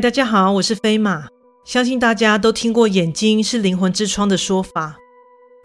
[0.00, 1.26] 大家好，我是飞马。
[1.64, 4.96] 相信大家都听过“眼睛是灵魂之窗”的说法，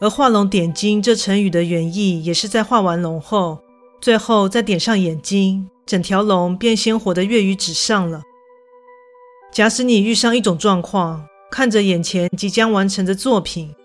[0.02, 3.60] 而画龙点睛这成语的原意，也是在画完龙后，
[4.02, 8.24] 最后再点上眼睛，整条龙便鲜活的跃于纸上了。
[9.52, 13.76] 假使你遇上一种状况，看着眼前即将完成的作品，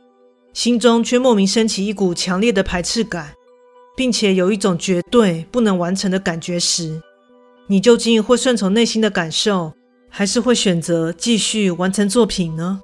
[0.54, 3.34] 心中却莫名升起一股强烈的排斥感，
[3.94, 7.02] 并且有一种绝对不能完成的感觉时，
[7.66, 9.74] 你究竟会顺从内心的感受，
[10.08, 12.80] 还是会选择继续完成作品呢？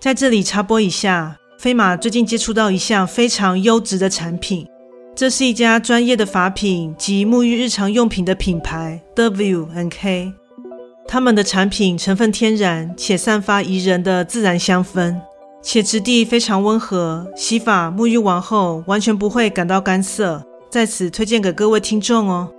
[0.00, 4.66] 在这里插播一下，飞马最近接触到一项非常优质的产品，
[5.14, 10.32] 这是一家专业的发品及沐浴日常用品的品牌 WNK。
[11.06, 15.20] 他们的产品成分天然，且散发宜人的自然香氛，
[15.62, 22.53] 且质地非常温和，洗发沐浴完后完全不会感到干涩，在此推荐给各位听众哦。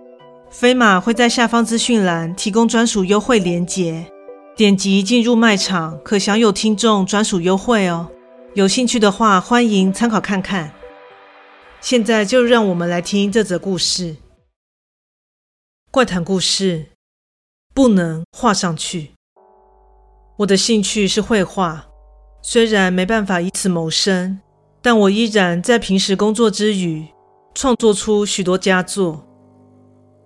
[0.57, 4.09] 飞马会在下方资讯栏提供专属优惠链接，
[4.55, 8.09] 点击进入卖场可享有听众专属优惠哦。
[8.53, 10.73] 有兴趣的话，欢迎参考看看。
[11.81, 14.15] 现在就让我们来听这则故事。
[15.91, 16.85] 怪谈故事，
[17.73, 19.11] 不能画上去。
[20.37, 21.85] 我的兴趣是绘画，
[22.41, 24.39] 虽然没办法以此谋生，
[24.81, 27.05] 但我依然在平时工作之余，
[27.53, 29.21] 创作出许多佳作。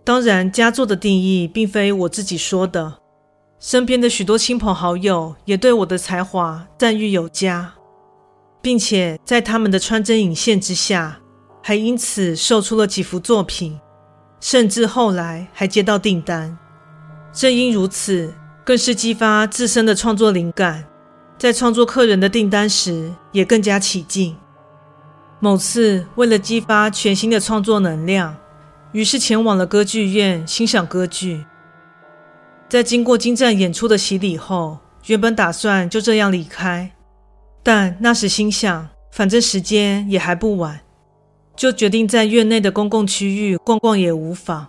[0.09, 2.95] 当然，佳作的定义并非我自己说的，
[3.59, 7.75] 身边的许多亲朋好友也对我的才华赞誉有加，
[8.59, 11.19] 并且在他们的穿针引线之下，
[11.61, 13.79] 还因此售出了几幅作品，
[14.41, 16.57] 甚至后来还接到订单。
[17.31, 18.33] 正因如此，
[18.65, 20.85] 更是激发自身的创作灵感，
[21.37, 24.35] 在创作客人的订单时也更加起劲。
[25.39, 28.35] 某次，为了激发全新的创作能量。
[28.91, 31.45] 于是前往了歌剧院欣赏歌剧。
[32.67, 34.77] 在经过精湛演出的洗礼后，
[35.07, 36.91] 原本打算就这样离开，
[37.63, 40.81] 但那时心想，反正时间也还不晚，
[41.55, 44.67] 就决定在院内的公共区域逛逛也无妨。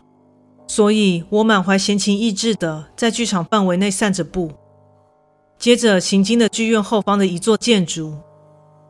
[0.66, 4.52] 所以我满怀闲情逸致地在剧场范围内散着步。
[5.58, 8.16] 接着行经了剧院后方的一座建筑，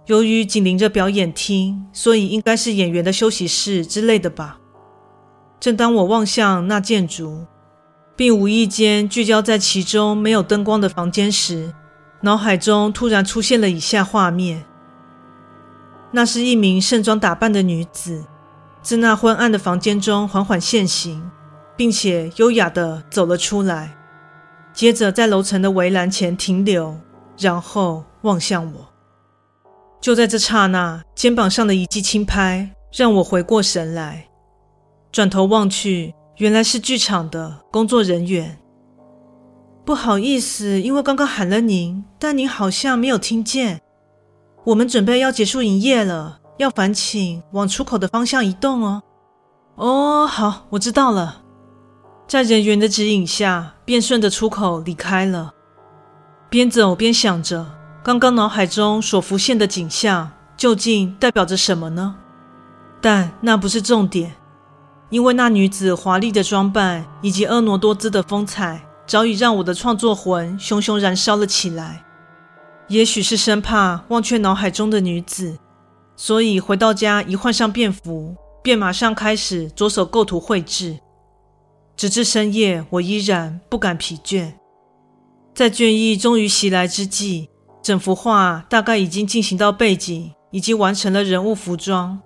[0.06, 4.60] 由于紧邻着表演厅，所以应该是演员的休息室之类的吧。
[5.60, 7.46] 正当我望向那建筑，
[8.16, 11.72] 并无意间聚焦在其中没有灯光的房间时，
[12.22, 14.64] 脑海中突然出现了以下画面：
[16.12, 18.24] 那是一名盛装打扮的女子，
[18.80, 21.30] 自那昏暗的房间中缓缓现形，
[21.76, 23.94] 并且优雅地走了出来，
[24.72, 26.96] 接着在楼层的围栏前停留，
[27.36, 28.88] 然后望向我。
[30.00, 34.29] 就在这刹那，肩膀上的一记轻拍让我回过神来。
[35.12, 38.58] 转头望去，原来是剧场的工作人员。
[39.84, 43.80] 不好意思，因为刚刚喊了您，但您好像没有听见。
[44.62, 49.02] 我们准备要结束营业了，要烦请往出口的方向移动哦。
[49.74, 51.42] 哦，好，我知道了。
[52.28, 55.52] 在人员的指引下，便顺着出口离开了。
[56.48, 57.66] 边走边想着，
[58.04, 62.14] 刚刚脑海中所浮现的景象究竟代表着什么呢？
[63.00, 64.36] 但那不是重点。
[65.10, 72.04] 因为那女子华丽的装扮以及婀娜多姿的风采，早已让我的创作魂熊熊燃烧了起来。
[72.86, 75.58] 也许是生怕忘却脑海中的女子，
[76.16, 80.98] 所以回到家一换上便服，便马上开始着手构图绘制。
[81.96, 84.52] 直至深夜，我依然不敢疲倦。
[85.52, 87.50] 在倦意终于袭来之际，
[87.82, 92.20] 整幅画大概已经进行到背景，已经完成了人物服装。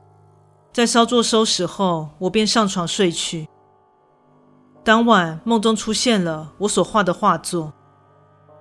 [0.74, 3.46] 在稍作收拾后，我便上床睡去。
[4.82, 7.72] 当晚梦中出现了我所画的画作，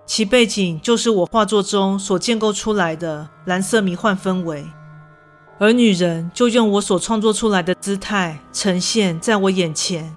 [0.05, 4.63] 其背景就是我画作中所建构出来的蓝色迷幻氛围，
[5.57, 10.15] 而女人就用我所创作出来的姿态呈现在我眼前，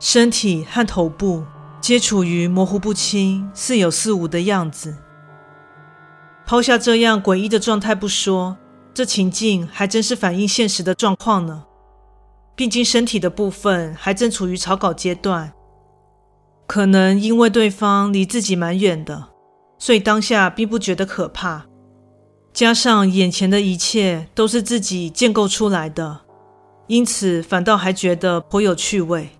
[0.00, 1.44] 身体和头部
[1.80, 4.96] 皆处于模糊不清、似有似无的样子。
[6.44, 8.56] 抛下这样诡异的状态不说。
[8.94, 11.64] 这情境还真是反映现实的状况呢。
[12.54, 15.52] 毕竟身体的部分还正处于草稿阶段，
[16.68, 19.30] 可能因为对方离自己蛮远的，
[19.76, 21.66] 所以当下并不觉得可怕。
[22.52, 26.20] 加上眼前的一切都是自己建构出来的，
[26.86, 29.30] 因此反倒还觉得颇有趣味。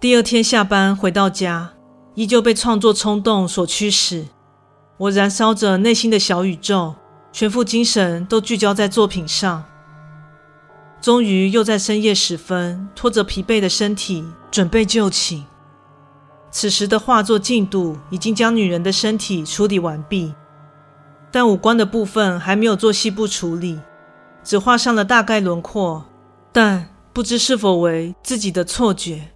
[0.00, 1.74] 第二天下班回到家，
[2.16, 4.26] 依旧被创作冲动所驱使，
[4.98, 6.96] 我燃烧着内心的小宇宙。
[7.32, 9.64] 全副精神都聚焦在作品上，
[11.00, 15.44] 终于又在深夜时分，拖着疲惫的身体准备就寝。
[16.50, 20.34] 此时的画作进度已经将女人的身体处理完毕，
[21.30, 23.80] 但五官的部分还没有做细部处理，
[24.44, 26.04] 只画上了大概轮廓。
[26.52, 29.30] 但不知是否为自己的错觉，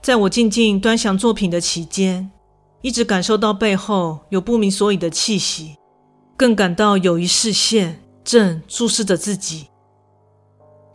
[0.00, 2.30] 在我静静端详作品的期间，
[2.80, 5.74] 一直感受到背后有不明所以的气息，
[6.38, 9.66] 更感到有一视线正注视着自己。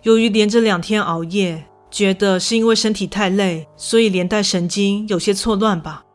[0.04, 6.06] 由于连着两天熬夜，觉得是因为身体太累，所以连带神经有些错乱吧。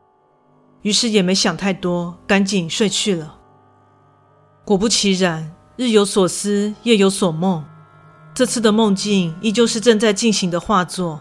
[0.81, 3.37] 于是也没想太多，赶紧睡去了。
[4.65, 7.63] 果不其然，日有所思，夜有所梦。
[8.35, 11.21] 这次的梦境依旧是正在进行的画作，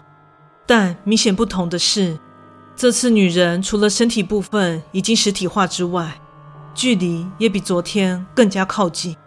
[0.66, 2.18] 但明显不同的是，
[2.74, 6.18] 这次女人除了身体部分已经实体化之外，
[6.78, 9.18] 距离也比昨天更加靠近。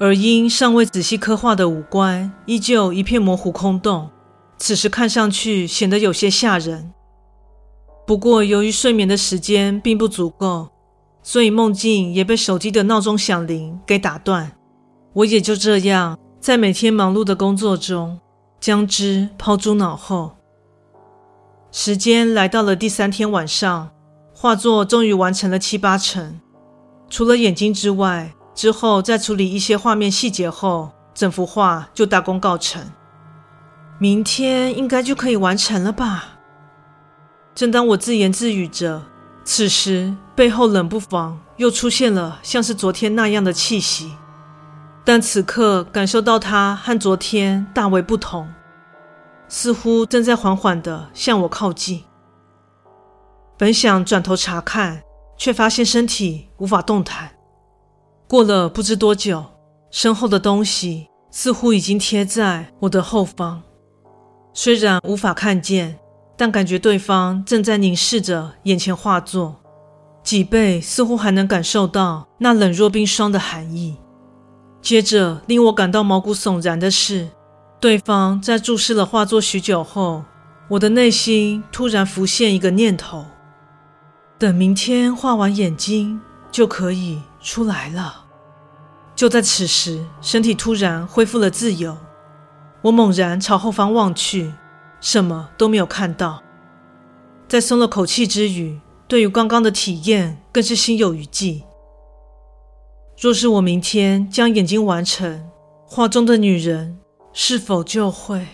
[0.00, 4.10] 而因尚未仔细刻画的五官依旧一片模糊空洞，
[4.58, 6.92] 此时看上去显得有些吓人。
[8.04, 10.68] 不过由于睡眠的时间并不足够，
[11.22, 14.50] 所以梦境也被手机的闹钟响铃给打断。
[15.12, 16.18] 我也就这样。
[16.40, 18.20] 在每天忙碌的工作中，
[18.60, 20.36] 将之抛诸脑后。
[21.72, 23.90] 时间来到了第三天晚上，
[24.38, 26.38] 画作终于完成了七八成。
[27.08, 32.92] 除了眼睛之外，之后再处理一些画面细节后，整幅画就大功告成。
[33.98, 36.36] 明天应该就可以完成了吧？
[37.54, 39.02] 正当我自言自语着，
[39.42, 44.12] 此时背后冷不防又出现了像是昨天那样的气息。
[45.02, 48.46] 但此刻感受到它和昨天大为不同，
[49.48, 52.04] 似乎正在缓缓地向我靠近。
[53.58, 55.02] 本想转头查看，
[55.38, 57.30] 却发现身体无法动弹。
[58.28, 59.44] 过了不知多久，
[59.90, 63.62] 身后的东西似乎已经贴在我的后方，
[64.52, 65.98] 虽然无法看见，
[66.36, 69.56] 但感觉对方正在凝视着眼前画作，
[70.22, 73.96] 脊背似乎还能感受到那冷若冰霜的寒意。
[74.82, 77.28] 接着，令我感到毛骨悚然的是，
[77.80, 80.24] 对方在注视了画作许久后，
[80.68, 83.24] 我的内心突然浮现一个念头：
[84.38, 86.20] 等明天画完眼睛
[86.52, 88.26] 就可以出来了。
[89.14, 91.96] 就在此时，身体突然恢复了自由，
[92.82, 94.52] 我猛然朝后方望去，
[95.00, 96.42] 什么都没有看到。
[97.48, 98.78] 在松了口气之余，
[99.08, 101.64] 对于刚刚的体验更是心有余悸。
[103.18, 105.48] 若是我明天将眼睛完成，
[105.86, 106.98] 画中的女人
[107.32, 108.46] 是否就会？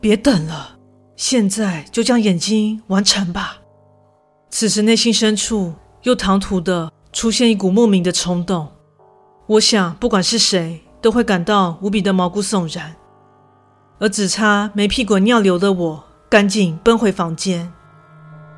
[0.00, 0.78] 别等了，
[1.16, 3.58] 现在就将眼睛完成吧。
[4.50, 8.68] 此时内心深处又唐突的出现一股莫名的冲动，
[9.46, 12.94] 我想不管是谁都会感到无比的毛骨悚然。
[13.98, 17.72] 而只差没屁滚尿流的我，赶紧奔回房间，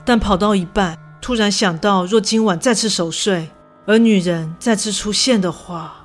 [0.05, 3.49] 但跑到一半，突然想到，若今晚再次熟睡。
[3.87, 6.05] 而女人再次出现的话，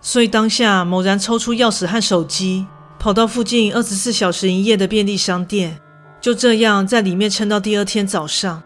[0.00, 2.66] 所以当下猛然抽出钥匙和手机，
[2.98, 5.78] 跑到附近二十四小时营业的便利商店，
[6.22, 8.62] 就这样在里面撑到第二天早上。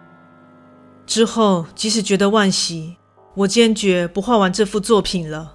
[1.06, 2.96] 之后，即使觉得惋惜，
[3.34, 5.54] 我坚决不画完这幅作品了，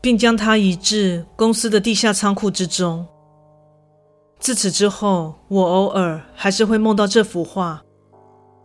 [0.00, 3.06] 并将它移至公司的地下仓库之中。
[4.38, 7.82] 自此之后，我偶尔还是会梦到这幅画，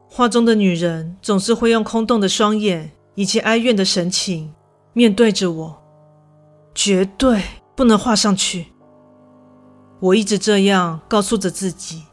[0.09, 2.91] 画中的女人总是会用空洞的双眼。
[3.17, 4.53] 以及哀怨的神情
[4.93, 5.81] 面对着我，
[6.75, 7.41] 绝对
[7.75, 8.67] 不能画上去。
[9.99, 12.03] 我一直这样告诉着自己。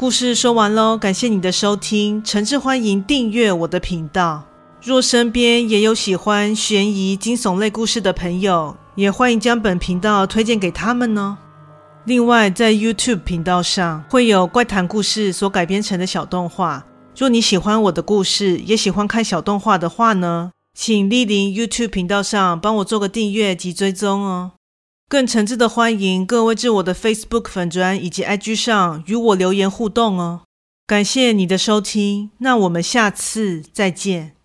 [0.00, 4.44] 故事说完喽，感谢你的收听，诚挚欢迎订阅我的频道。
[4.82, 11.36] 若身边也有喜欢悬疑惊悚类故事的朋友，也欢迎将本频道推荐给他们呢。
[12.06, 16.86] 另外，在 YouTube 频道上会有怪谈故事所改编成的小动画。
[17.14, 24.52] 若你喜欢我的故事，也喜欢看小动画的话呢，请莅临 YouTube 频道上帮我做个订阅及追踪哦。
[25.10, 30.42] 更诚挚的欢迎各位至我的 Facebook 粉砖以及 IG 上与我留言互动哦。
[30.86, 34.36] 感谢你的收听，那我们下次再见。